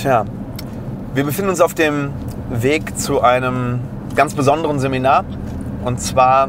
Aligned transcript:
Tja, 0.00 0.24
wir 1.12 1.24
befinden 1.24 1.50
uns 1.50 1.60
auf 1.60 1.74
dem 1.74 2.14
Weg 2.48 2.98
zu 2.98 3.20
einem 3.20 3.80
ganz 4.16 4.32
besonderen 4.32 4.78
Seminar. 4.78 5.26
Und 5.84 6.00
zwar 6.00 6.48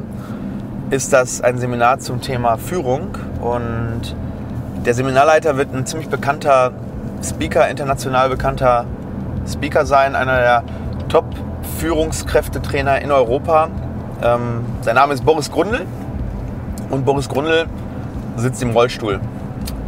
ist 0.89 1.11
das 1.11 1.41
ein 1.41 1.57
Seminar 1.57 1.99
zum 1.99 2.21
Thema 2.21 2.55
Führung. 2.55 3.09
Und 3.41 4.16
der 4.85 4.93
Seminarleiter 4.93 5.57
wird 5.57 5.75
ein 5.75 5.85
ziemlich 5.85 6.07
bekannter 6.07 6.71
Speaker, 7.21 7.67
international 7.67 8.29
bekannter 8.29 8.85
Speaker 9.45 9.86
sein, 9.86 10.16
einer 10.16 10.39
der 10.39 10.63
Top-Führungskräftetrainer 11.09 13.02
in 13.02 13.11
Europa. 13.11 13.67
Ähm, 14.23 14.63
sein 14.80 14.95
Name 14.95 15.13
ist 15.13 15.25
Boris 15.25 15.52
Grundl. 15.52 15.81
Und 16.89 17.03
Boris 17.03 17.27
Grundl 17.27 17.66
sitzt 18.38 18.63
im 18.63 18.70
Rollstuhl. 18.70 19.20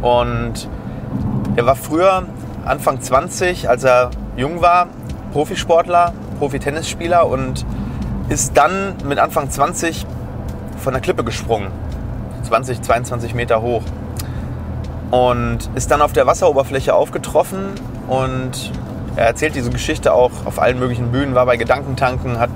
Und 0.02 0.68
er 1.56 1.64
war 1.64 1.76
früher, 1.76 2.24
Anfang 2.64 3.00
20, 3.00 3.68
als 3.68 3.84
er 3.84 4.10
jung 4.36 4.62
war, 4.62 4.88
Profisportler, 5.32 6.12
Profi-Tennisspieler 6.38 7.26
und 7.26 7.64
ist 8.28 8.56
dann 8.56 8.94
mit 9.06 9.18
Anfang 9.18 9.50
20 9.50 10.06
von 10.78 10.92
der 10.92 11.02
Klippe 11.02 11.24
gesprungen. 11.24 11.68
20, 12.44 12.82
22 12.82 13.34
Meter 13.34 13.62
hoch. 13.62 13.82
Und 15.10 15.70
ist 15.74 15.90
dann 15.90 16.02
auf 16.02 16.12
der 16.12 16.26
Wasseroberfläche 16.26 16.94
aufgetroffen 16.94 17.72
und 18.08 18.72
er 19.16 19.26
erzählt 19.26 19.54
diese 19.54 19.70
Geschichte 19.70 20.12
auch 20.12 20.32
auf 20.44 20.60
allen 20.60 20.78
möglichen 20.78 21.12
Bühnen, 21.12 21.34
war 21.34 21.46
bei 21.46 21.56
Gedankentanken, 21.56 22.40
hat 22.40 22.50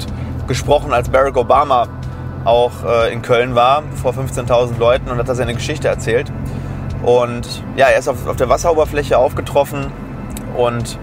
gesprochen, 0.48 0.93
als 0.93 1.11
Barack 1.11 1.37
Obama 1.37 1.87
auch 2.45 2.72
äh, 2.84 3.12
in 3.12 3.22
Köln 3.22 3.55
war, 3.55 3.83
vor 4.03 4.12
15.000 4.12 4.78
Leuten 4.78 5.11
und 5.11 5.19
hat 5.19 5.28
da 5.28 5.34
seine 5.34 5.55
Geschichte 5.55 5.87
erzählt. 5.87 6.33
Und 7.03 7.63
ja, 7.77 7.87
er 7.87 7.99
ist 7.99 8.09
auf, 8.09 8.27
auf 8.27 8.37
der 8.37 8.49
Wasseroberfläche 8.49 9.19
aufgetroffen 9.19 9.93
und 10.57 10.99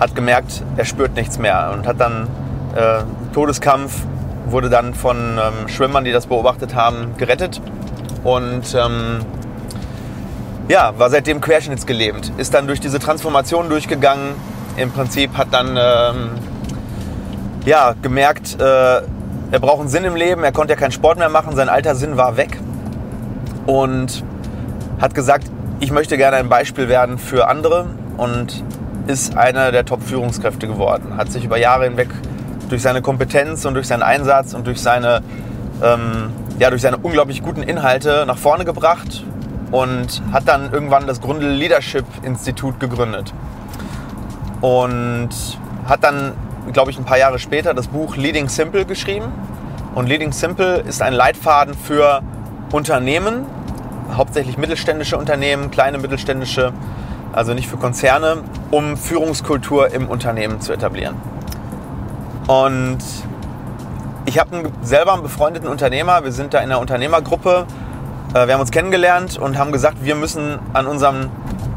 hat 0.00 0.14
gemerkt, 0.14 0.62
er 0.76 0.84
spürt 0.84 1.14
nichts 1.14 1.38
mehr 1.38 1.72
und 1.74 1.86
hat 1.86 2.00
dann 2.00 2.28
äh, 2.74 3.02
Todeskampf, 3.34 4.04
wurde 4.46 4.70
dann 4.70 4.94
von 4.94 5.16
ähm, 5.16 5.68
Schwimmern, 5.68 6.04
die 6.04 6.12
das 6.12 6.26
beobachtet 6.26 6.74
haben, 6.74 7.14
gerettet 7.18 7.60
und 8.24 8.74
ähm, 8.74 9.20
ja, 10.68 10.92
war 10.98 11.10
seitdem 11.10 11.40
querschnittsgelähmt, 11.40 12.32
ist 12.36 12.54
dann 12.54 12.66
durch 12.66 12.80
diese 12.80 12.98
Transformation 12.98 13.68
durchgegangen. 13.68 14.34
Im 14.76 14.90
Prinzip 14.92 15.36
hat 15.36 15.48
dann 15.50 15.76
ähm, 15.76 16.30
ja, 17.64 17.94
gemerkt, 18.00 18.60
äh, 18.60 18.64
er 19.50 19.60
braucht 19.60 19.80
einen 19.80 19.88
Sinn 19.88 20.04
im 20.04 20.14
Leben, 20.14 20.44
er 20.44 20.52
konnte 20.52 20.74
ja 20.74 20.78
keinen 20.78 20.92
Sport 20.92 21.18
mehr 21.18 21.30
machen, 21.30 21.56
sein 21.56 21.68
alter 21.68 21.94
Sinn 21.94 22.16
war 22.16 22.36
weg 22.36 22.58
und 23.66 24.22
hat 24.98 25.14
gesagt, 25.14 25.50
ich 25.80 25.90
möchte 25.90 26.16
gerne 26.16 26.36
ein 26.36 26.48
Beispiel 26.48 26.88
werden 26.88 27.18
für 27.18 27.48
andere 27.48 27.86
und 28.16 28.64
ist 29.06 29.36
einer 29.36 29.72
der 29.72 29.84
Top-Führungskräfte 29.84 30.66
geworden. 30.66 31.16
Hat 31.16 31.30
sich 31.32 31.44
über 31.44 31.56
Jahre 31.56 31.84
hinweg 31.84 32.08
durch 32.68 32.82
seine 32.82 33.00
Kompetenz 33.00 33.64
und 33.64 33.74
durch 33.74 33.86
seinen 33.86 34.02
Einsatz 34.02 34.54
und 34.54 34.66
durch 34.66 34.80
seine, 34.80 35.22
ähm, 35.82 36.30
ja, 36.58 36.70
durch 36.70 36.82
seine 36.82 36.98
unglaublich 36.98 37.42
guten 37.42 37.62
Inhalte 37.62 38.24
nach 38.26 38.36
vorne 38.36 38.64
gebracht 38.64 39.24
und 39.70 40.22
hat 40.32 40.48
dann 40.48 40.72
irgendwann 40.72 41.06
das 41.06 41.20
Grundel 41.20 41.50
Leadership 41.50 42.04
Institut 42.22 42.80
gegründet. 42.80 43.32
Und 44.60 45.30
hat 45.86 46.02
dann, 46.02 46.32
glaube 46.72 46.90
ich, 46.90 46.98
ein 46.98 47.04
paar 47.04 47.18
Jahre 47.18 47.38
später 47.38 47.72
das 47.72 47.86
Buch 47.86 48.16
Leading 48.16 48.48
Simple 48.48 48.84
geschrieben. 48.84 49.26
Und 49.94 50.08
Leading 50.08 50.32
Simple 50.32 50.80
ist 50.80 51.00
ein 51.00 51.12
Leitfaden 51.12 51.74
für 51.74 52.20
Unternehmen, 52.72 53.46
hauptsächlich 54.14 54.58
mittelständische 54.58 55.16
Unternehmen, 55.16 55.70
kleine 55.70 55.98
mittelständische 55.98 56.72
also 57.32 57.54
nicht 57.54 57.68
für 57.68 57.76
Konzerne, 57.76 58.38
um 58.70 58.96
Führungskultur 58.96 59.92
im 59.92 60.08
Unternehmen 60.08 60.60
zu 60.60 60.72
etablieren. 60.72 61.16
Und 62.46 62.98
ich 64.24 64.38
habe 64.38 64.70
selber 64.82 65.14
einen 65.14 65.22
befreundeten 65.22 65.68
Unternehmer, 65.68 66.24
wir 66.24 66.32
sind 66.32 66.54
da 66.54 66.58
in 66.58 66.64
einer 66.64 66.80
Unternehmergruppe, 66.80 67.66
äh, 68.34 68.46
wir 68.46 68.54
haben 68.54 68.60
uns 68.60 68.70
kennengelernt 68.70 69.38
und 69.38 69.58
haben 69.58 69.72
gesagt, 69.72 70.04
wir 70.04 70.14
müssen 70.14 70.58
an 70.72 70.86
unserem 70.86 71.30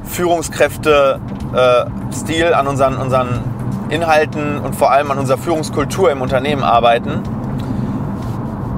Führungskräfte-Stil, 0.06 2.46
äh, 2.46 2.54
an 2.54 2.68
unseren, 2.68 2.98
unseren 2.98 3.40
Inhalten 3.90 4.60
und 4.60 4.76
vor 4.76 4.92
allem 4.92 5.12
an 5.12 5.20
unserer 5.20 5.38
Führungskultur 5.38 6.12
im 6.12 6.22
Unternehmen 6.22 6.64
arbeiten. 6.64 7.24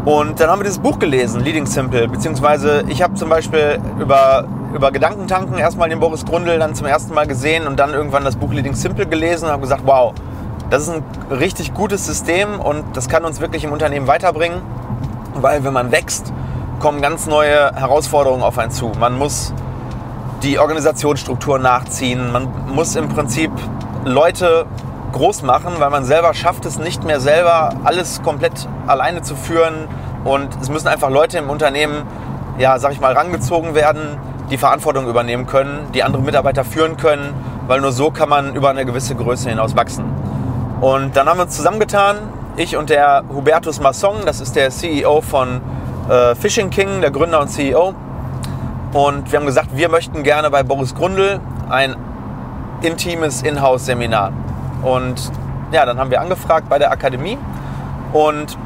Und 0.06 0.40
dann 0.40 0.50
haben 0.50 0.60
wir 0.60 0.66
dieses 0.66 0.80
Buch 0.80 1.00
gelesen, 1.00 1.42
Leading 1.42 1.66
Simple, 1.66 2.08
beziehungsweise 2.10 2.84
ich 2.90 3.02
habe 3.02 3.14
zum 3.14 3.30
Beispiel 3.30 3.80
über 4.00 4.46
über 4.74 4.92
Gedankentanken 4.92 5.58
erstmal 5.58 5.90
den 5.90 6.00
Boris 6.00 6.26
Grundl 6.26 6.58
dann 6.58 6.74
zum 6.74 6.88
ersten 6.88 7.14
Mal 7.14 7.28
gesehen 7.28 7.68
und 7.68 7.78
dann 7.78 7.94
irgendwann 7.94 8.24
das 8.24 8.36
Buch 8.36 8.52
Leading 8.52 8.74
Simple 8.74 9.06
gelesen 9.06 9.46
und 9.46 9.52
habe 9.52 9.62
gesagt, 9.62 9.84
wow, 9.86 10.14
das 10.70 10.84
ist 10.84 10.90
ein 10.90 11.04
richtig 11.30 11.74
gutes 11.74 12.06
System 12.06 12.60
und 12.60 12.84
das 12.94 13.08
kann 13.08 13.24
uns 13.24 13.40
wirklich 13.40 13.64
im 13.64 13.72
Unternehmen 13.72 14.08
weiterbringen, 14.08 14.62
weil 15.36 15.64
wenn 15.64 15.74
man 15.74 15.92
wächst, 15.92 16.34
kommen 16.80 17.02
ganz 17.02 17.28
neue 17.28 17.74
Herausforderungen 17.76 18.44
auf 18.44 18.58
einen 18.58 18.72
zu. 18.72 18.92
Man 19.00 19.18
muss 19.18 19.54
die 20.42 20.58
Organisationsstruktur 20.58 21.60
nachziehen, 21.60 22.32
man 22.32 22.50
muss 22.74 22.96
im 22.96 23.08
Prinzip 23.10 23.52
Leute 24.04 24.66
groß 25.14 25.44
machen, 25.44 25.76
weil 25.78 25.90
man 25.90 26.04
selber 26.04 26.34
schafft 26.34 26.66
es 26.66 26.78
nicht 26.78 27.06
mehr 27.06 27.22
selber 27.22 27.70
alles 27.86 28.22
komplett 28.22 28.68
alleine 28.86 29.22
zu 29.22 29.36
führen 29.36 29.88
und 30.26 30.50
es 30.62 30.70
müssen 30.70 30.90
einfach 30.90 31.10
Leute 31.10 31.38
im 31.38 31.50
Unternehmen, 31.50 32.04
ja, 32.58 32.78
sag 32.80 32.92
ich 32.92 33.00
mal, 33.00 33.14
rangezogen 33.14 33.76
werden, 33.76 34.18
die 34.50 34.58
Verantwortung 34.58 35.08
übernehmen 35.08 35.48
können, 35.48 35.88
die 35.94 36.04
andere 36.04 36.22
Mitarbeiter 36.22 36.66
führen 36.66 36.98
können, 36.98 37.34
weil 37.68 37.80
nur 37.80 37.94
so 37.94 38.12
kann 38.12 38.28
man 38.28 38.56
über 38.56 38.70
eine 38.70 38.86
gewisse 38.86 39.16
Größe 39.16 39.50
hinaus 39.50 39.76
wachsen. 39.76 40.06
Und 40.82 41.16
dann 41.16 41.30
haben 41.30 41.38
wir 41.38 41.44
uns 41.44 41.56
zusammengetan, 41.56 42.18
ich 42.58 42.76
und 42.76 42.90
der 42.90 43.24
Hubertus 43.34 43.80
Masson, 43.80 44.18
das 44.26 44.42
ist 44.42 44.56
der 44.56 44.70
CEO 44.70 45.22
von 45.22 45.62
äh, 46.10 46.36
Fishing 46.36 46.70
King, 46.70 47.02
der 47.02 47.12
Gründer 47.12 47.40
und 47.40 47.48
CEO. 47.48 47.94
Und 48.94 49.32
wir 49.32 49.40
haben 49.40 49.46
gesagt, 49.46 49.70
wir 49.76 49.90
möchten 49.90 50.24
gerne 50.24 50.52
bei 50.52 50.62
Boris 50.62 50.94
Grundl 50.94 51.40
ein 51.70 51.96
intimes 52.82 53.42
Inhouse-Seminar. 53.42 54.34
Und 54.84 55.32
ja, 55.72 55.86
dann 55.86 55.98
haben 55.98 56.12
wir 56.12 56.22
angefragt 56.22 56.70
bei 56.70 56.78
der 56.78 56.92
Akademie. 56.92 57.38
Und 58.12 58.58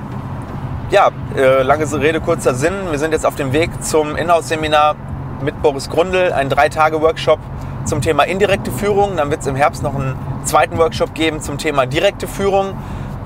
ja, 0.90 1.10
äh, 1.36 1.64
lange 1.64 1.86
Rede, 2.00 2.20
kurzer 2.22 2.54
Sinn. 2.54 2.74
Wir 2.92 3.00
sind 3.00 3.12
jetzt 3.12 3.26
auf 3.26 3.36
dem 3.36 3.54
Weg 3.54 3.70
zum 3.84 4.16
Inhouse-Seminar 4.16 4.96
mit 5.42 5.62
Boris 5.62 5.90
Grundl 5.90 6.32
einen 6.34 6.50
Drei-Tage-Workshop 6.50 7.40
zum 7.86 8.02
Thema 8.02 8.24
indirekte 8.24 8.72
Führung. 8.72 9.18
Dann 9.18 9.30
wird 9.30 9.42
es 9.42 9.48
im 9.48 9.56
Herbst 9.56 9.84
noch 9.84 9.96
einen 9.96 10.16
zweiten 10.46 10.78
Workshop 10.78 11.14
geben 11.14 11.42
zum 11.42 11.58
Thema 11.58 11.86
direkte 11.86 12.28
Führung. 12.28 12.74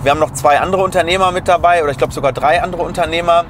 Wir 0.04 0.12
haben 0.12 0.20
noch 0.20 0.32
zwei 0.32 0.60
andere 0.60 0.82
Unternehmer 0.84 1.32
mit 1.32 1.48
dabei 1.48 1.84
oder 1.84 1.92
ich 1.92 1.98
glaube 1.98 2.14
sogar 2.14 2.32
drei 2.32 2.62
andere 2.62 2.82
Unternehmer. 2.82 3.46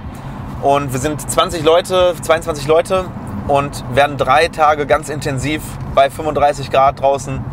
Und 0.61 0.91
wir 0.91 0.99
sind 0.99 1.19
20 1.29 1.63
Leute, 1.63 2.13
22 2.21 2.67
Leute 2.67 3.05
und 3.47 3.83
werden 3.93 4.17
drei 4.17 4.49
Tage 4.49 4.85
ganz 4.85 5.09
intensiv 5.09 5.61
bei 5.95 6.09
35 6.09 6.69
Grad 6.69 7.01
draußen 7.01 7.43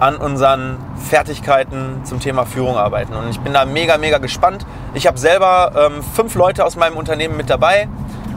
an 0.00 0.16
unseren 0.16 0.78
Fertigkeiten 1.08 2.04
zum 2.04 2.20
Thema 2.20 2.46
Führung 2.46 2.76
arbeiten. 2.76 3.14
Und 3.14 3.28
ich 3.28 3.38
bin 3.38 3.52
da 3.52 3.66
mega, 3.66 3.98
mega 3.98 4.18
gespannt. 4.18 4.66
Ich 4.94 5.06
habe 5.06 5.18
selber 5.18 5.72
ähm, 5.76 6.02
fünf 6.02 6.34
Leute 6.34 6.64
aus 6.64 6.74
meinem 6.76 6.96
Unternehmen 6.96 7.36
mit 7.36 7.50
dabei. 7.50 7.86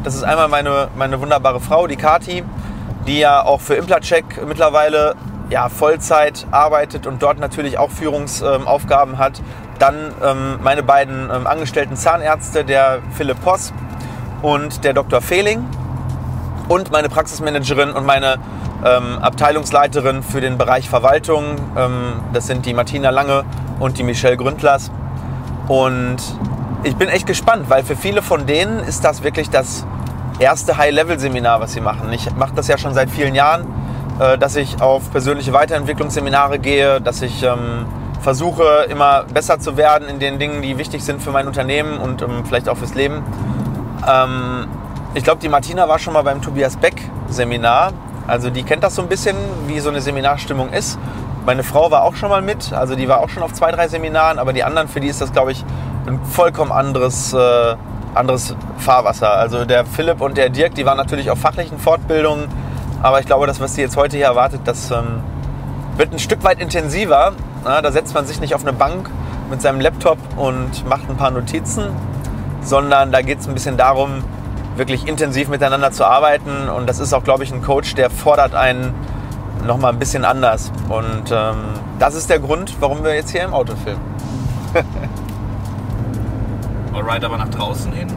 Das 0.03 0.13
ist 0.13 0.23
einmal 0.23 0.49
meine, 0.49 0.89
meine 0.97 1.21
wunderbare 1.21 1.61
Frau, 1.61 1.87
die 1.87 1.95
Kati, 1.95 2.43
die 3.07 3.19
ja 3.19 3.43
auch 3.43 3.61
für 3.61 3.75
Implacheck 3.75 4.45
mittlerweile 4.45 5.15
ja, 5.49 5.69
Vollzeit 5.69 6.45
arbeitet 6.51 7.07
und 7.07 7.23
dort 7.23 7.39
natürlich 7.39 7.77
auch 7.77 7.89
Führungsaufgaben 7.89 9.13
ähm, 9.13 9.19
hat. 9.19 9.41
Dann 9.79 10.13
ähm, 10.21 10.59
meine 10.61 10.83
beiden 10.83 11.29
ähm, 11.33 11.47
angestellten 11.47 11.95
Zahnärzte, 11.95 12.65
der 12.65 12.99
Philipp 13.15 13.41
Poss 13.41 13.71
und 14.41 14.83
der 14.83 14.93
Dr. 14.93 15.21
Fehling. 15.21 15.65
Und 16.67 16.91
meine 16.91 17.07
Praxismanagerin 17.07 17.91
und 17.91 18.05
meine 18.05 18.37
ähm, 18.83 19.19
Abteilungsleiterin 19.19 20.23
für 20.23 20.41
den 20.41 20.57
Bereich 20.57 20.89
Verwaltung. 20.89 21.55
Ähm, 21.77 22.21
das 22.33 22.47
sind 22.47 22.65
die 22.65 22.73
Martina 22.73 23.09
Lange 23.09 23.43
und 23.79 23.97
die 23.97 24.03
Michelle 24.03 24.37
Gründlers. 24.37 24.91
Und 25.67 26.17
ich 26.83 26.95
bin 26.95 27.07
echt 27.09 27.25
gespannt, 27.25 27.69
weil 27.69 27.83
für 27.83 27.95
viele 27.95 28.21
von 28.21 28.45
denen 28.45 28.79
ist 28.79 29.03
das 29.05 29.23
wirklich 29.23 29.49
das 29.49 29.85
erste 30.39 30.77
High-Level-Seminar, 30.77 31.61
was 31.61 31.73
sie 31.73 31.81
machen. 31.81 32.11
Ich 32.11 32.29
mache 32.35 32.53
das 32.55 32.67
ja 32.67 32.77
schon 32.77 32.93
seit 32.93 33.09
vielen 33.09 33.35
Jahren, 33.35 33.65
äh, 34.19 34.37
dass 34.37 34.55
ich 34.55 34.81
auf 34.81 35.11
persönliche 35.11 35.53
Weiterentwicklungsseminare 35.53 36.59
gehe, 36.59 36.99
dass 36.99 37.21
ich 37.21 37.43
ähm, 37.43 37.85
versuche, 38.21 38.87
immer 38.89 39.23
besser 39.23 39.59
zu 39.59 39.77
werden 39.77 40.07
in 40.07 40.19
den 40.19 40.39
Dingen, 40.39 40.61
die 40.61 40.77
wichtig 40.77 41.03
sind 41.03 41.21
für 41.21 41.31
mein 41.31 41.47
Unternehmen 41.47 41.99
und 41.99 42.21
ähm, 42.21 42.43
vielleicht 42.45 42.69
auch 42.69 42.77
fürs 42.77 42.95
Leben. 42.95 43.23
Ähm, 44.07 44.67
ich 45.13 45.23
glaube, 45.23 45.39
die 45.41 45.49
Martina 45.49 45.87
war 45.87 45.99
schon 45.99 46.13
mal 46.13 46.23
beim 46.23 46.41
Tobias 46.41 46.75
Beck 46.75 46.95
Seminar. 47.27 47.93
Also 48.27 48.49
die 48.49 48.63
kennt 48.63 48.83
das 48.83 48.95
so 48.95 49.01
ein 49.01 49.09
bisschen, 49.09 49.35
wie 49.67 49.79
so 49.79 49.89
eine 49.89 50.01
Seminarstimmung 50.01 50.71
ist. 50.71 50.97
Meine 51.45 51.63
Frau 51.63 51.91
war 51.91 52.03
auch 52.03 52.15
schon 52.15 52.29
mal 52.29 52.41
mit, 52.41 52.71
also 52.71 52.95
die 52.95 53.07
war 53.09 53.19
auch 53.19 53.29
schon 53.29 53.43
auf 53.43 53.53
zwei, 53.53 53.71
drei 53.71 53.87
Seminaren, 53.87 54.39
aber 54.39 54.53
die 54.53 54.63
anderen, 54.63 54.87
für 54.87 55.01
die 55.01 55.07
ist 55.07 55.19
das, 55.19 55.33
glaube 55.33 55.51
ich, 55.51 55.65
ein 56.07 56.19
vollkommen 56.23 56.71
anderes, 56.71 57.33
äh, 57.33 57.75
anderes 58.15 58.55
Fahrwasser. 58.77 59.33
Also 59.33 59.65
der 59.65 59.85
Philipp 59.85 60.21
und 60.21 60.37
der 60.37 60.49
Dirk, 60.49 60.75
die 60.75 60.85
waren 60.85 60.97
natürlich 60.97 61.29
auf 61.29 61.39
fachlichen 61.39 61.77
Fortbildungen, 61.79 62.47
aber 63.01 63.19
ich 63.19 63.25
glaube, 63.25 63.45
das, 63.45 63.59
was 63.59 63.75
Sie 63.75 63.81
jetzt 63.81 63.97
heute 63.97 64.15
hier 64.15 64.27
erwartet, 64.27 64.61
das 64.63 64.89
ähm, 64.91 65.21
wird 65.97 66.13
ein 66.13 66.19
Stück 66.19 66.43
weit 66.45 66.59
intensiver. 66.61 67.33
Ja, 67.65 67.81
da 67.81 67.91
setzt 67.91 68.13
man 68.13 68.25
sich 68.25 68.39
nicht 68.39 68.55
auf 68.55 68.61
eine 68.61 68.73
Bank 68.73 69.09
mit 69.49 69.61
seinem 69.61 69.81
Laptop 69.81 70.17
und 70.37 70.87
macht 70.87 71.09
ein 71.09 71.17
paar 71.17 71.31
Notizen, 71.31 71.87
sondern 72.61 73.11
da 73.11 73.21
geht 73.21 73.39
es 73.39 73.47
ein 73.47 73.53
bisschen 73.53 73.75
darum, 73.75 74.23
wirklich 74.75 75.07
intensiv 75.07 75.49
miteinander 75.49 75.91
zu 75.91 76.05
arbeiten. 76.05 76.69
Und 76.69 76.87
das 76.87 76.99
ist 76.99 77.13
auch, 77.13 77.23
glaube 77.23 77.43
ich, 77.43 77.53
ein 77.53 77.61
Coach, 77.61 77.95
der 77.95 78.09
fordert 78.09 78.55
einen 78.55 78.93
nochmal 79.65 79.93
ein 79.93 79.99
bisschen 79.99 80.25
anders. 80.25 80.71
Und 80.89 81.31
ähm, 81.31 81.55
das 81.99 82.15
ist 82.15 82.29
der 82.29 82.39
Grund, 82.39 82.75
warum 82.79 83.03
wir 83.03 83.13
jetzt 83.15 83.31
hier 83.31 83.43
im 83.43 83.53
Auto 83.53 83.73
filmen. 83.75 84.01
Alright, 86.93 87.23
aber 87.23 87.37
nach 87.37 87.49
draußen 87.49 87.91
hin 87.91 88.07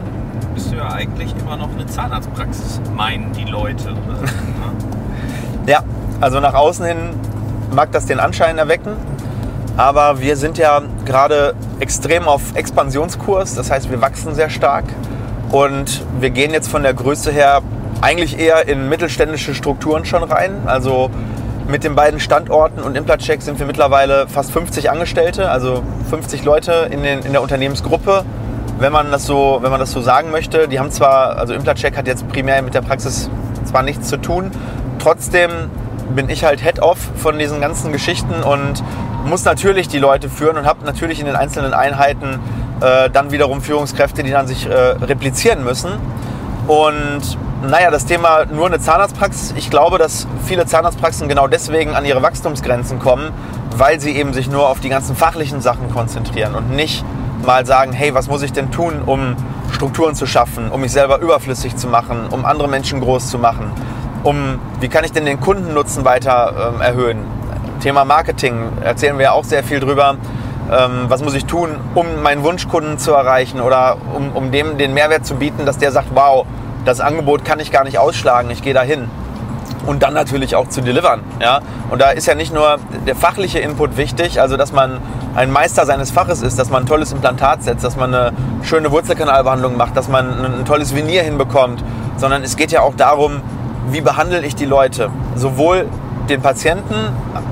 bist 0.53 0.71
du 0.71 0.77
ja 0.77 0.91
eigentlich 0.91 1.35
immer 1.39 1.57
noch 1.57 1.69
eine 1.71 1.85
Zahnarztpraxis, 1.85 2.81
meinen 2.95 3.31
die 3.33 3.45
Leute. 3.45 3.95
ja, 5.65 5.83
also 6.19 6.39
nach 6.39 6.53
außen 6.53 6.85
hin 6.85 6.97
mag 7.73 7.91
das 7.91 8.05
den 8.05 8.19
Anschein 8.19 8.57
erwecken. 8.57 8.93
Aber 9.77 10.19
wir 10.19 10.35
sind 10.35 10.57
ja 10.57 10.81
gerade 11.05 11.53
extrem 11.79 12.27
auf 12.27 12.55
Expansionskurs. 12.55 13.53
Das 13.53 13.69
heißt, 13.69 13.91
wir 13.91 14.01
wachsen 14.01 14.33
sehr 14.33 14.49
stark. 14.49 14.85
Und 15.51 16.03
wir 16.19 16.29
gehen 16.29 16.51
jetzt 16.51 16.67
von 16.67 16.83
der 16.83 16.93
Größe 16.93 17.31
her 17.31 17.61
eigentlich 18.01 18.39
eher 18.39 18.67
in 18.67 18.89
mittelständische 18.89 19.55
Strukturen 19.55 20.05
schon 20.05 20.23
rein. 20.23 20.63
Also 20.65 21.09
mit 21.67 21.83
den 21.83 21.95
beiden 21.95 22.19
Standorten 22.19 22.81
und 22.81 22.95
Implatcheck 22.95 23.41
sind 23.41 23.59
wir 23.59 23.65
mittlerweile 23.65 24.27
fast 24.27 24.51
50 24.51 24.89
Angestellte, 24.89 25.49
also 25.49 25.83
50 26.09 26.43
Leute 26.43 26.87
in, 26.91 27.03
den, 27.03 27.19
in 27.19 27.33
der 27.33 27.41
Unternehmensgruppe, 27.41 28.23
wenn 28.79 28.91
man, 28.91 29.11
das 29.11 29.25
so, 29.25 29.59
wenn 29.61 29.71
man 29.71 29.79
das 29.79 29.91
so 29.91 30.01
sagen 30.01 30.31
möchte. 30.31 30.67
Die 30.67 30.79
haben 30.79 30.91
zwar, 30.91 31.37
also 31.37 31.53
Implatcheck 31.53 31.97
hat 31.97 32.07
jetzt 32.07 32.27
primär 32.29 32.61
mit 32.61 32.73
der 32.73 32.81
Praxis 32.81 33.29
zwar 33.65 33.83
nichts 33.83 34.07
zu 34.07 34.17
tun, 34.17 34.51
trotzdem 34.99 35.51
bin 36.15 36.29
ich 36.29 36.45
halt 36.45 36.61
Head-Off 36.61 36.99
von 37.17 37.37
diesen 37.37 37.59
ganzen 37.59 37.91
Geschichten 37.91 38.43
und 38.43 38.81
muss 39.25 39.43
natürlich 39.43 39.89
die 39.89 39.99
Leute 39.99 40.29
führen 40.29 40.57
und 40.57 40.65
habe 40.65 40.85
natürlich 40.85 41.19
in 41.19 41.25
den 41.25 41.35
einzelnen 41.35 41.73
Einheiten 41.73 42.39
äh, 42.81 43.09
dann 43.09 43.31
wiederum 43.31 43.61
Führungskräfte, 43.61 44.23
die 44.23 44.31
dann 44.31 44.47
sich 44.47 44.65
äh, 44.65 44.73
replizieren 44.73 45.63
müssen. 45.63 45.91
Und 46.67 47.37
naja, 47.63 47.89
das 47.89 48.05
Thema 48.05 48.45
nur 48.45 48.67
eine 48.67 48.79
Zahnarztpraxis. 48.79 49.53
Ich 49.57 49.69
glaube, 49.69 49.97
dass 49.97 50.27
viele 50.45 50.65
Zahnarztpraxen 50.65 51.27
genau 51.27 51.47
deswegen 51.47 51.95
an 51.95 52.05
ihre 52.05 52.21
Wachstumsgrenzen 52.21 52.99
kommen, 52.99 53.31
weil 53.75 53.99
sie 53.99 54.11
eben 54.11 54.33
sich 54.33 54.49
nur 54.49 54.69
auf 54.69 54.79
die 54.79 54.89
ganzen 54.89 55.15
fachlichen 55.15 55.61
Sachen 55.61 55.91
konzentrieren 55.91 56.55
und 56.55 56.69
nicht 56.75 57.03
mal 57.45 57.65
sagen, 57.65 57.93
hey, 57.93 58.13
was 58.13 58.27
muss 58.27 58.43
ich 58.43 58.53
denn 58.53 58.71
tun, 58.71 59.01
um 59.05 59.35
Strukturen 59.71 60.15
zu 60.15 60.25
schaffen, 60.25 60.69
um 60.69 60.81
mich 60.81 60.91
selber 60.91 61.19
überflüssig 61.19 61.75
zu 61.75 61.87
machen, 61.87 62.27
um 62.29 62.45
andere 62.45 62.67
Menschen 62.67 62.99
groß 62.99 63.29
zu 63.29 63.37
machen, 63.37 63.71
um 64.23 64.59
wie 64.79 64.87
kann 64.87 65.03
ich 65.03 65.11
denn 65.11 65.25
den 65.25 65.39
Kundennutzen 65.39 66.05
weiter 66.05 66.73
ähm, 66.75 66.81
erhöhen. 66.81 67.19
Thema 67.81 68.05
Marketing 68.05 68.71
erzählen 68.83 69.17
wir 69.17 69.25
ja 69.25 69.31
auch 69.31 69.43
sehr 69.43 69.63
viel 69.63 69.79
drüber. 69.79 70.17
Ähm, 70.69 71.05
was 71.07 71.23
muss 71.23 71.33
ich 71.33 71.45
tun, 71.45 71.77
um 71.95 72.21
meinen 72.21 72.43
Wunschkunden 72.43 72.97
zu 72.97 73.13
erreichen 73.13 73.61
oder 73.61 73.97
um, 74.13 74.31
um 74.33 74.51
dem 74.51 74.77
den 74.77 74.93
Mehrwert 74.93 75.25
zu 75.25 75.35
bieten, 75.35 75.65
dass 75.65 75.77
der 75.77 75.91
sagt, 75.91 76.09
wow, 76.13 76.45
das 76.83 76.99
Angebot 76.99 77.45
kann 77.45 77.59
ich 77.59 77.71
gar 77.71 77.83
nicht 77.83 77.99
ausschlagen, 77.99 78.49
ich 78.49 78.61
gehe 78.61 78.73
dahin. 78.73 79.09
Und 79.85 80.03
dann 80.03 80.13
natürlich 80.13 80.55
auch 80.55 80.67
zu 80.67 80.81
delivern. 80.81 81.21
Ja? 81.41 81.61
Und 81.89 82.01
da 82.01 82.09
ist 82.09 82.27
ja 82.27 82.35
nicht 82.35 82.53
nur 82.53 82.79
der 83.05 83.15
fachliche 83.15 83.59
Input 83.59 83.95
wichtig, 83.95 84.41
also 84.41 84.57
dass 84.57 84.73
man 84.73 84.99
ein 85.35 85.51
Meister 85.51 85.85
seines 85.85 86.11
Faches 86.11 86.41
ist, 86.41 86.59
dass 86.59 86.69
man 86.69 86.83
ein 86.83 86.85
tolles 86.85 87.13
Implantat 87.13 87.63
setzt, 87.63 87.85
dass 87.85 87.95
man 87.95 88.13
eine 88.13 88.33
schöne 88.63 88.91
Wurzelkanalbehandlung 88.91 89.77
macht, 89.77 89.95
dass 89.95 90.09
man 90.09 90.43
ein 90.43 90.65
tolles 90.65 90.93
Venier 90.93 91.23
hinbekommt, 91.23 91.83
sondern 92.17 92.43
es 92.43 92.57
geht 92.57 92.71
ja 92.71 92.81
auch 92.81 92.95
darum, 92.95 93.41
wie 93.89 94.01
behandle 94.01 94.45
ich 94.45 94.55
die 94.55 94.65
Leute. 94.65 95.09
Sowohl 95.35 95.87
den 96.29 96.41
Patienten 96.41 96.95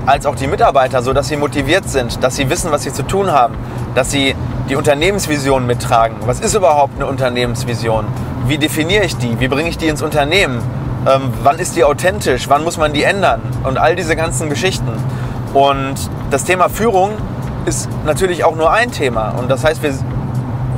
als 0.06 0.26
auch 0.26 0.36
die 0.36 0.46
Mitarbeiter, 0.46 1.02
so 1.02 1.12
dass 1.12 1.28
sie 1.28 1.36
motiviert 1.36 1.88
sind, 1.88 2.22
dass 2.22 2.36
sie 2.36 2.48
wissen, 2.50 2.70
was 2.70 2.82
sie 2.82 2.92
zu 2.92 3.02
tun 3.02 3.32
haben, 3.32 3.54
dass 3.94 4.10
sie 4.10 4.34
die 4.68 4.76
Unternehmensvision 4.76 5.66
mittragen. 5.66 6.16
Was 6.26 6.40
ist 6.40 6.54
überhaupt 6.54 6.96
eine 6.96 7.06
Unternehmensvision? 7.06 8.04
Wie 8.46 8.58
definiere 8.58 9.04
ich 9.04 9.16
die? 9.16 9.38
Wie 9.40 9.48
bringe 9.48 9.68
ich 9.68 9.78
die 9.78 9.88
ins 9.88 10.02
Unternehmen? 10.02 10.60
Ähm, 11.06 11.32
wann 11.42 11.58
ist 11.58 11.76
die 11.76 11.84
authentisch? 11.84 12.48
Wann 12.48 12.64
muss 12.64 12.76
man 12.76 12.92
die 12.92 13.04
ändern? 13.04 13.40
Und 13.62 13.78
all 13.78 13.96
diese 13.96 14.16
ganzen 14.16 14.48
Geschichten. 14.50 14.92
Und 15.54 15.94
das 16.30 16.44
Thema 16.44 16.68
Führung 16.68 17.12
ist 17.64 17.88
natürlich 18.04 18.44
auch 18.44 18.56
nur 18.56 18.72
ein 18.72 18.90
Thema. 18.90 19.30
Und 19.38 19.50
das 19.50 19.64
heißt, 19.64 19.82
wir 19.82 19.92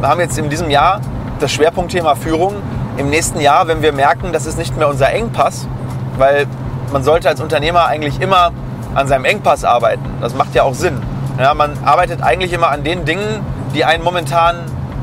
haben 0.03 0.21
jetzt 0.21 0.39
in 0.39 0.49
diesem 0.51 0.71
Jahr 0.71 1.01
das 1.41 1.51
Schwerpunktthema 1.53 2.15
Führung. 2.15 2.55
Im 2.97 3.11
nächsten 3.11 3.41
Jahr, 3.41 3.69
wenn 3.69 3.83
wir 3.83 3.93
merken, 3.93 4.33
das 4.33 4.47
ist 4.47 4.59
nicht 4.59 4.77
mehr 4.77 4.89
unser 4.89 5.11
Engpass, 5.11 5.67
weil 6.19 6.47
man 6.93 7.03
sollte 7.03 7.29
als 7.29 7.41
Unternehmer 7.41 7.87
eigentlich 7.87 8.21
immer 8.21 8.53
an 8.95 9.07
seinem 9.09 9.25
Engpass 9.25 9.65
arbeiten. 9.65 10.05
Das 10.21 10.35
macht 10.35 10.55
ja 10.55 10.63
auch 10.63 10.75
Sinn. 10.75 11.03
Ja, 11.39 11.55
man 11.55 11.73
arbeitet 11.85 12.23
eigentlich 12.23 12.53
immer 12.53 12.69
an 12.71 12.83
den 12.85 13.05
Dingen, 13.05 13.45
die 13.75 13.85
einen 13.85 14.03
momentan 14.03 14.57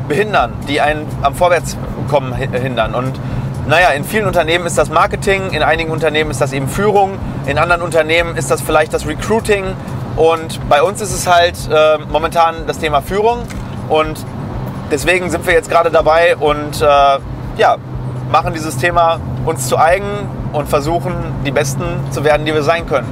behindern, 0.07 0.53
die 0.67 0.81
einen 0.81 1.07
am 1.21 1.35
Vorwärtskommen 1.35 2.33
hindern. 2.33 2.93
Und 2.93 3.19
naja, 3.67 3.89
in 3.89 4.03
vielen 4.03 4.25
Unternehmen 4.25 4.65
ist 4.65 4.77
das 4.77 4.89
Marketing, 4.89 5.51
in 5.51 5.63
einigen 5.63 5.91
Unternehmen 5.91 6.29
ist 6.29 6.41
das 6.41 6.53
eben 6.53 6.67
Führung, 6.67 7.17
in 7.45 7.57
anderen 7.57 7.81
Unternehmen 7.81 8.35
ist 8.35 8.51
das 8.51 8.61
vielleicht 8.61 8.93
das 8.93 9.07
Recruiting. 9.07 9.65
Und 10.15 10.59
bei 10.69 10.81
uns 10.81 11.01
ist 11.01 11.13
es 11.13 11.27
halt 11.27 11.55
äh, 11.71 11.97
momentan 12.09 12.67
das 12.67 12.79
Thema 12.79 13.01
Führung. 13.01 13.39
Und 13.89 14.23
deswegen 14.91 15.29
sind 15.29 15.45
wir 15.45 15.53
jetzt 15.53 15.69
gerade 15.69 15.89
dabei 15.89 16.35
und 16.35 16.81
äh, 16.81 16.85
ja, 17.57 17.77
machen 18.31 18.53
dieses 18.53 18.77
Thema 18.77 19.19
uns 19.45 19.67
zu 19.67 19.77
eigen 19.77 20.29
und 20.55 20.69
versuchen, 20.69 21.13
die 21.45 21.51
Besten 21.51 21.83
zu 22.11 22.23
werden, 22.23 22.45
die 22.45 22.53
wir 22.53 22.63
sein 22.63 22.87
können. 22.87 23.07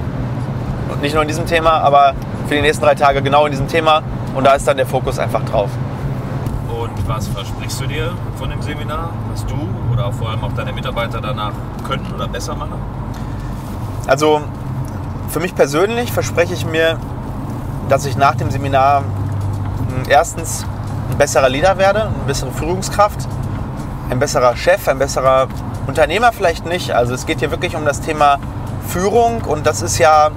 Und 0.89 1.01
nicht 1.01 1.13
nur 1.13 1.21
in 1.23 1.27
diesem 1.27 1.45
Thema, 1.45 1.71
aber 1.81 2.13
für 2.47 2.55
die 2.55 2.61
nächsten 2.61 2.83
drei 2.85 2.95
Tage 2.95 3.21
genau 3.21 3.45
in 3.45 3.51
diesem 3.51 3.67
Thema. 3.67 4.01
Und 4.33 4.45
da 4.45 4.53
ist 4.53 4.65
dann 4.65 4.77
der 4.77 4.85
Fokus 4.85 5.19
einfach 5.19 5.43
drauf. 5.43 5.69
Und 6.69 7.07
was 7.07 7.27
versprichst 7.27 7.81
du 7.81 7.87
dir 7.87 8.11
von 8.37 8.49
dem 8.49 8.61
Seminar, 8.61 9.09
was 9.29 9.45
du 9.45 9.55
oder 9.91 10.11
vor 10.13 10.29
allem 10.29 10.41
auch 10.43 10.53
deine 10.53 10.71
Mitarbeiter 10.71 11.19
danach 11.19 11.51
können 11.85 12.07
oder 12.15 12.29
besser 12.29 12.55
machen? 12.55 12.81
Also 14.07 14.41
für 15.27 15.41
mich 15.41 15.53
persönlich 15.53 16.13
verspreche 16.13 16.53
ich 16.53 16.65
mir, 16.65 16.97
dass 17.89 18.05
ich 18.05 18.15
nach 18.15 18.35
dem 18.35 18.51
Seminar 18.51 18.99
hm, 18.99 20.03
erstens 20.07 20.65
ein 21.11 21.17
besserer 21.17 21.49
Leader 21.49 21.77
werde, 21.77 22.03
eine 22.03 22.11
bessere 22.25 22.51
Führungskraft, 22.51 23.27
ein 24.09 24.19
besserer 24.19 24.55
Chef, 24.55 24.87
ein 24.87 24.97
besserer 24.97 25.49
Unternehmer 25.87 26.31
vielleicht 26.31 26.65
nicht. 26.65 26.91
Also 26.91 27.13
es 27.13 27.25
geht 27.25 27.39
hier 27.39 27.51
wirklich 27.51 27.75
um 27.75 27.85
das 27.85 28.01
Thema 28.01 28.39
Führung 28.87 29.41
und 29.41 29.65
das 29.65 29.81
ist 29.81 29.97
ja, 29.97 30.31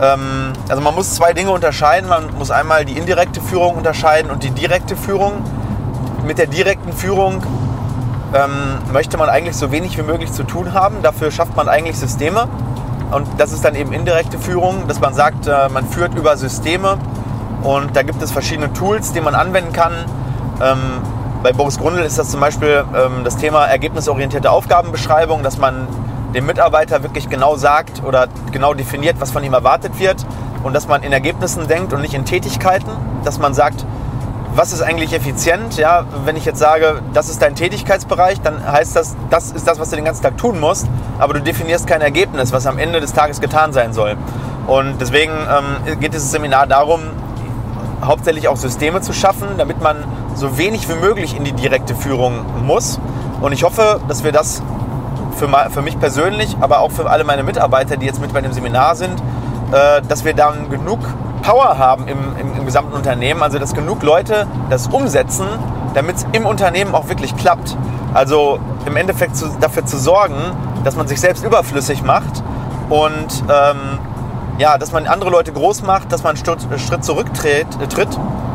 ähm, 0.00 0.52
also 0.68 0.82
man 0.82 0.94
muss 0.94 1.14
zwei 1.14 1.32
Dinge 1.32 1.50
unterscheiden. 1.50 2.08
Man 2.08 2.34
muss 2.38 2.50
einmal 2.50 2.84
die 2.84 2.96
indirekte 2.98 3.40
Führung 3.40 3.76
unterscheiden 3.76 4.30
und 4.30 4.42
die 4.42 4.50
direkte 4.50 4.96
Führung. 4.96 5.44
Mit 6.26 6.38
der 6.38 6.46
direkten 6.46 6.92
Führung 6.92 7.42
ähm, 8.34 8.78
möchte 8.92 9.16
man 9.18 9.28
eigentlich 9.28 9.56
so 9.56 9.72
wenig 9.72 9.98
wie 9.98 10.02
möglich 10.02 10.32
zu 10.32 10.44
tun 10.44 10.72
haben. 10.72 11.02
Dafür 11.02 11.30
schafft 11.30 11.56
man 11.56 11.68
eigentlich 11.68 11.98
Systeme. 11.98 12.48
Und 13.10 13.28
das 13.38 13.52
ist 13.52 13.64
dann 13.64 13.74
eben 13.74 13.92
indirekte 13.92 14.38
Führung, 14.38 14.88
dass 14.88 15.00
man 15.00 15.12
sagt, 15.12 15.46
äh, 15.46 15.68
man 15.68 15.86
führt 15.86 16.14
über 16.14 16.36
Systeme 16.36 16.98
und 17.62 17.94
da 17.94 18.02
gibt 18.02 18.22
es 18.22 18.32
verschiedene 18.32 18.72
Tools, 18.72 19.12
die 19.12 19.20
man 19.20 19.34
anwenden 19.34 19.72
kann. 19.72 19.92
Ähm, 20.62 20.78
bei 21.42 21.52
Boris 21.52 21.78
Grundl 21.78 22.00
ist 22.00 22.18
das 22.18 22.30
zum 22.30 22.40
Beispiel 22.40 22.84
ähm, 22.94 23.24
das 23.24 23.36
Thema 23.36 23.66
ergebnisorientierte 23.66 24.50
Aufgabenbeschreibung, 24.50 25.42
dass 25.42 25.58
man 25.58 25.88
dem 26.34 26.46
Mitarbeiter 26.46 27.02
wirklich 27.02 27.28
genau 27.28 27.56
sagt 27.56 28.02
oder 28.04 28.28
genau 28.52 28.74
definiert, 28.74 29.16
was 29.18 29.32
von 29.32 29.42
ihm 29.42 29.52
erwartet 29.52 29.98
wird 29.98 30.24
und 30.62 30.72
dass 30.72 30.86
man 30.86 31.02
in 31.02 31.12
Ergebnissen 31.12 31.66
denkt 31.66 31.92
und 31.92 32.00
nicht 32.00 32.14
in 32.14 32.24
Tätigkeiten, 32.24 32.90
dass 33.24 33.38
man 33.38 33.54
sagt, 33.54 33.84
was 34.54 34.72
ist 34.72 34.82
eigentlich 34.82 35.12
effizient? 35.14 35.78
Ja, 35.78 36.04
wenn 36.24 36.36
ich 36.36 36.44
jetzt 36.44 36.58
sage, 36.58 37.00
das 37.12 37.28
ist 37.28 37.42
dein 37.42 37.54
Tätigkeitsbereich, 37.54 38.40
dann 38.40 38.64
heißt 38.70 38.94
das, 38.94 39.16
das 39.30 39.50
ist 39.50 39.66
das, 39.66 39.80
was 39.80 39.90
du 39.90 39.96
den 39.96 40.04
ganzen 40.04 40.22
Tag 40.22 40.36
tun 40.36 40.60
musst, 40.60 40.86
aber 41.18 41.34
du 41.34 41.40
definierst 41.40 41.86
kein 41.86 42.02
Ergebnis, 42.02 42.52
was 42.52 42.66
am 42.66 42.78
Ende 42.78 43.00
des 43.00 43.14
Tages 43.14 43.40
getan 43.40 43.72
sein 43.72 43.92
soll. 43.92 44.16
Und 44.66 45.00
deswegen 45.00 45.32
ähm, 45.32 45.98
geht 45.98 46.14
dieses 46.14 46.30
Seminar 46.30 46.66
darum, 46.66 47.00
hauptsächlich 48.04 48.48
auch 48.48 48.56
Systeme 48.56 49.00
zu 49.00 49.12
schaffen, 49.12 49.48
damit 49.56 49.80
man 49.80 50.04
so 50.34 50.58
wenig 50.58 50.88
wie 50.88 50.94
möglich 50.94 51.36
in 51.36 51.44
die 51.44 51.52
direkte 51.52 51.94
Führung 51.94 52.44
muss. 52.64 52.98
Und 53.40 53.52
ich 53.52 53.64
hoffe, 53.64 54.00
dass 54.08 54.24
wir 54.24 54.32
das 54.32 54.62
für, 55.36 55.48
für 55.70 55.82
mich 55.82 55.98
persönlich, 55.98 56.56
aber 56.60 56.80
auch 56.80 56.90
für 56.90 57.08
alle 57.08 57.24
meine 57.24 57.42
Mitarbeiter, 57.42 57.96
die 57.96 58.06
jetzt 58.06 58.20
mit 58.20 58.32
bei 58.32 58.40
dem 58.40 58.52
Seminar 58.52 58.94
sind, 58.94 59.20
äh, 59.72 60.02
dass 60.02 60.24
wir 60.24 60.34
dann 60.34 60.70
genug 60.70 61.00
Power 61.42 61.76
haben 61.78 62.06
im, 62.06 62.18
im, 62.38 62.58
im, 62.58 62.66
gesamten 62.66 62.92
Unternehmen, 62.92 63.42
also 63.42 63.58
dass 63.58 63.74
genug 63.74 64.02
Leute 64.02 64.46
das 64.70 64.86
umsetzen, 64.86 65.46
damit 65.94 66.16
es 66.16 66.26
im 66.32 66.46
Unternehmen 66.46 66.94
auch 66.94 67.08
wirklich 67.08 67.36
klappt. 67.36 67.76
Also 68.14 68.60
im 68.86 68.96
Endeffekt 68.96 69.36
zu, 69.36 69.48
dafür 69.60 69.84
zu 69.84 69.98
sorgen, 69.98 70.36
dass 70.84 70.96
man 70.96 71.08
sich 71.08 71.20
selbst 71.20 71.44
überflüssig 71.44 72.02
macht 72.02 72.42
und 72.88 73.44
ähm, 73.48 73.98
ja, 74.58 74.78
dass 74.78 74.92
man 74.92 75.06
andere 75.06 75.30
Leute 75.30 75.52
groß 75.52 75.82
macht, 75.82 76.12
dass 76.12 76.22
man 76.22 76.36
einen 76.36 76.78
Schritt 76.78 77.04
zurücktritt, 77.04 77.66
äh, 77.80 77.86
tritt, 77.86 78.10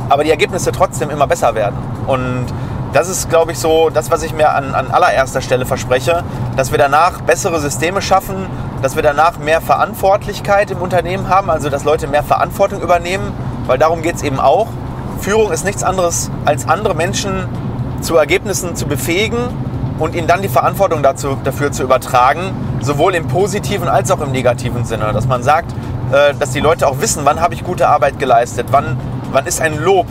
aber 0.09 0.23
die 0.23 0.29
Ergebnisse 0.29 0.71
trotzdem 0.71 1.09
immer 1.09 1.27
besser 1.27 1.55
werden. 1.55 1.77
Und 2.07 2.45
das 2.93 3.09
ist, 3.09 3.29
glaube 3.29 3.51
ich, 3.51 3.59
so 3.59 3.89
das, 3.89 4.11
was 4.11 4.23
ich 4.23 4.33
mir 4.33 4.53
an, 4.53 4.73
an 4.73 4.91
allererster 4.91 5.41
Stelle 5.41 5.65
verspreche, 5.65 6.23
dass 6.55 6.71
wir 6.71 6.77
danach 6.77 7.21
bessere 7.21 7.59
Systeme 7.59 8.01
schaffen, 8.01 8.47
dass 8.81 8.95
wir 8.95 9.03
danach 9.03 9.37
mehr 9.39 9.61
Verantwortlichkeit 9.61 10.71
im 10.71 10.81
Unternehmen 10.81 11.29
haben, 11.29 11.49
also 11.49 11.69
dass 11.69 11.83
Leute 11.83 12.07
mehr 12.07 12.23
Verantwortung 12.23 12.81
übernehmen, 12.81 13.33
weil 13.65 13.77
darum 13.77 14.01
geht 14.01 14.15
es 14.15 14.23
eben 14.23 14.39
auch. 14.39 14.67
Führung 15.19 15.51
ist 15.51 15.65
nichts 15.65 15.83
anderes, 15.83 16.31
als 16.45 16.67
andere 16.67 16.95
Menschen 16.95 17.47
zu 18.01 18.15
Ergebnissen 18.15 18.75
zu 18.75 18.87
befähigen 18.87 19.37
und 19.99 20.15
ihnen 20.15 20.27
dann 20.27 20.41
die 20.41 20.49
Verantwortung 20.49 21.01
dazu, 21.01 21.37
dafür 21.43 21.71
zu 21.71 21.83
übertragen, 21.83 22.51
sowohl 22.81 23.15
im 23.15 23.27
positiven 23.27 23.87
als 23.87 24.11
auch 24.11 24.21
im 24.21 24.31
negativen 24.31 24.85
Sinne. 24.85 25.11
Dass 25.11 25.27
man 25.27 25.43
sagt, 25.43 25.71
äh, 26.11 26.33
dass 26.35 26.51
die 26.51 26.59
Leute 26.59 26.87
auch 26.87 27.01
wissen, 27.01 27.25
wann 27.25 27.41
habe 27.41 27.53
ich 27.53 27.63
gute 27.63 27.87
Arbeit 27.87 28.19
geleistet, 28.19 28.67
wann, 28.71 28.97
wann 29.31 29.45
ist 29.45 29.61
ein 29.61 29.77
Lob 29.77 30.07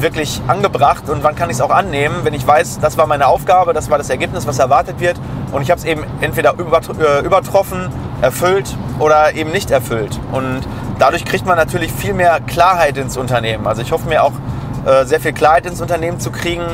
wirklich 0.00 0.40
angebracht 0.46 1.08
und 1.08 1.24
wann 1.24 1.34
kann 1.34 1.50
ich 1.50 1.56
es 1.56 1.60
auch 1.60 1.70
annehmen, 1.70 2.16
wenn 2.22 2.34
ich 2.34 2.46
weiß, 2.46 2.78
das 2.80 2.96
war 2.96 3.06
meine 3.06 3.26
Aufgabe, 3.26 3.72
das 3.72 3.90
war 3.90 3.98
das 3.98 4.10
Ergebnis, 4.10 4.46
was 4.46 4.58
erwartet 4.58 5.00
wird 5.00 5.18
und 5.52 5.62
ich 5.62 5.70
habe 5.70 5.78
es 5.78 5.84
eben 5.84 6.04
entweder 6.20 6.54
äh, 6.58 7.24
übertroffen, 7.24 7.90
erfüllt 8.20 8.76
oder 8.98 9.34
eben 9.34 9.50
nicht 9.50 9.70
erfüllt. 9.70 10.18
Und 10.32 10.60
dadurch 10.98 11.24
kriegt 11.24 11.46
man 11.46 11.56
natürlich 11.56 11.92
viel 11.92 12.14
mehr 12.14 12.40
Klarheit 12.40 12.96
ins 12.96 13.16
Unternehmen. 13.16 13.66
Also 13.66 13.82
ich 13.82 13.92
hoffe 13.92 14.08
mir 14.08 14.22
auch 14.22 14.32
äh, 14.86 15.04
sehr 15.04 15.20
viel 15.20 15.32
Klarheit 15.32 15.66
ins 15.66 15.80
Unternehmen 15.80 16.20
zu 16.20 16.30
kriegen, 16.30 16.64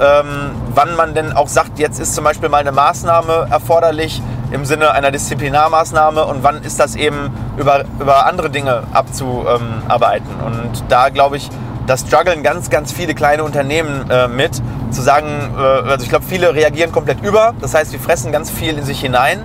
ähm, 0.00 0.52
wann 0.74 0.94
man 0.96 1.14
denn 1.14 1.32
auch 1.32 1.48
sagt, 1.48 1.78
jetzt 1.78 2.00
ist 2.00 2.14
zum 2.14 2.24
Beispiel 2.24 2.48
mal 2.48 2.58
eine 2.58 2.72
Maßnahme 2.72 3.48
erforderlich 3.50 4.22
im 4.52 4.64
Sinne 4.64 4.92
einer 4.92 5.10
Disziplinarmaßnahme 5.10 6.24
und 6.24 6.42
wann 6.42 6.62
ist 6.62 6.78
das 6.78 6.94
eben 6.94 7.30
über, 7.56 7.84
über 7.98 8.26
andere 8.26 8.50
Dinge 8.50 8.82
abzuarbeiten. 8.92 10.28
Und 10.44 10.84
da 10.88 11.08
glaube 11.08 11.36
ich, 11.36 11.48
da 11.86 11.96
strugglen 11.96 12.42
ganz, 12.42 12.70
ganz 12.70 12.92
viele 12.92 13.14
kleine 13.14 13.44
Unternehmen 13.44 14.08
äh, 14.10 14.28
mit, 14.28 14.62
zu 14.90 15.02
sagen, 15.02 15.54
äh, 15.56 15.60
also 15.60 16.04
ich 16.04 16.08
glaube, 16.08 16.24
viele 16.28 16.54
reagieren 16.54 16.92
komplett 16.92 17.22
über, 17.22 17.54
das 17.60 17.74
heißt, 17.74 17.90
sie 17.90 17.98
fressen 17.98 18.32
ganz 18.32 18.50
viel 18.50 18.78
in 18.78 18.84
sich 18.84 19.00
hinein 19.00 19.40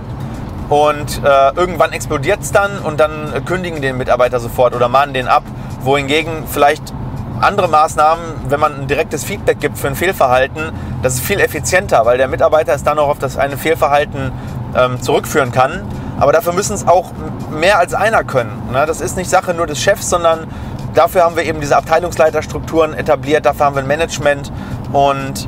und 0.70 1.22
äh, 1.24 1.56
irgendwann 1.56 1.94
explodiert 1.94 2.42
es 2.42 2.52
dann 2.52 2.80
und 2.80 3.00
dann 3.00 3.44
kündigen 3.46 3.82
den 3.82 3.98
Mitarbeiter 3.98 4.40
sofort 4.40 4.76
oder 4.76 4.90
mahnen 4.90 5.14
den 5.14 5.28
ab, 5.28 5.44
wohingegen 5.82 6.44
vielleicht 6.48 6.94
andere 7.40 7.68
Maßnahmen, 7.68 8.24
wenn 8.50 8.60
man 8.60 8.82
ein 8.82 8.88
direktes 8.88 9.24
Feedback 9.24 9.60
gibt 9.60 9.78
für 9.78 9.88
ein 9.88 9.96
Fehlverhalten, 9.96 10.72
das 11.04 11.16
ist 11.16 11.24
viel 11.24 11.40
effizienter, 11.40 12.06
weil 12.06 12.18
der 12.18 12.28
Mitarbeiter 12.28 12.74
es 12.74 12.84
dann 12.84 12.98
auch 13.00 13.10
auf 13.10 13.20
das 13.20 13.38
eine 13.38 13.58
Fehlverhalten 13.58 14.32
ähm, 14.76 15.02
zurückführen 15.02 15.52
kann. 15.52 15.82
Aber 16.20 16.32
dafür 16.32 16.54
müssen 16.54 16.74
es 16.74 16.88
auch 16.88 17.12
mehr 17.52 17.78
als 17.80 17.94
einer 17.94 18.24
können. 18.24 18.70
Ne? 18.72 18.86
Das 18.86 19.02
ist 19.02 19.18
nicht 19.18 19.30
Sache 19.30 19.54
nur 19.54 19.68
des 19.68 19.80
Chefs, 19.80 20.10
sondern 20.10 20.48
dafür 20.94 21.24
haben 21.24 21.36
wir 21.36 21.44
eben 21.44 21.62
diese 21.62 21.78
Abteilungsleiterstrukturen 21.78 22.94
etabliert, 22.94 23.46
dafür 23.46 23.68
haben 23.68 23.76
wir 23.76 23.84
ein 23.84 23.88
Management 23.88 24.52
und 24.94 25.48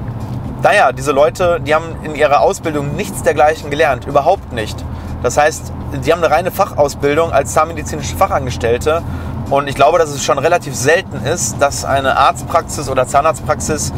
naja, 0.62 0.92
diese 0.92 1.12
Leute, 1.12 1.60
die 1.62 1.74
haben 1.74 1.96
in 2.04 2.16
ihrer 2.16 2.42
Ausbildung 2.42 2.96
nichts 2.96 3.24
dergleichen 3.24 3.70
gelernt, 3.70 4.06
überhaupt 4.06 4.52
nicht. 4.52 4.84
Das 5.24 5.38
heißt, 5.38 5.72
die 6.06 6.12
haben 6.12 6.24
eine 6.24 6.32
reine 6.32 6.52
Fachausbildung 6.52 7.32
als 7.32 7.54
zahnmedizinische 7.54 8.16
Fachangestellte 8.16 9.02
und 9.50 9.68
ich 9.68 9.76
glaube, 9.76 9.98
dass 9.98 10.10
es 10.10 10.24
schon 10.24 10.38
relativ 10.38 10.76
selten 10.76 11.26
ist, 11.26 11.60
dass 11.60 11.86
eine 11.86 12.18
Arztpraxis 12.18 12.90
oder 12.90 13.08
Zahnarztpraxis 13.08 13.92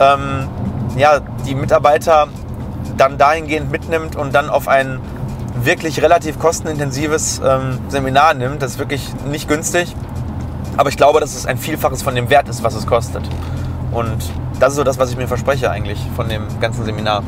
ähm, 0.00 0.48
ja, 0.96 1.20
die 1.46 1.54
Mitarbeiter 1.54 2.28
dann 2.96 3.18
dahingehend 3.18 3.70
mitnimmt 3.70 4.16
und 4.16 4.34
dann 4.34 4.50
auf 4.50 4.68
ein 4.68 5.00
wirklich 5.62 6.02
relativ 6.02 6.38
kostenintensives 6.38 7.40
ähm, 7.44 7.78
Seminar 7.88 8.34
nimmt. 8.34 8.62
Das 8.62 8.72
ist 8.72 8.78
wirklich 8.78 9.08
nicht 9.30 9.48
günstig. 9.48 9.94
Aber 10.76 10.88
ich 10.88 10.96
glaube, 10.96 11.20
dass 11.20 11.34
es 11.34 11.46
ein 11.46 11.58
Vielfaches 11.58 12.02
von 12.02 12.14
dem 12.14 12.30
Wert 12.30 12.48
ist, 12.48 12.62
was 12.62 12.74
es 12.74 12.86
kostet. 12.86 13.22
Und 13.90 14.16
das 14.60 14.70
ist 14.70 14.76
so 14.76 14.84
das, 14.84 14.98
was 14.98 15.10
ich 15.10 15.16
mir 15.16 15.26
verspreche 15.26 15.70
eigentlich 15.70 15.98
von 16.14 16.28
dem 16.28 16.46
ganzen 16.60 16.84
Seminar. 16.84 17.22